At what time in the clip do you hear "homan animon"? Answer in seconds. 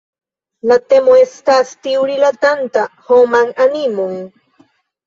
3.13-4.21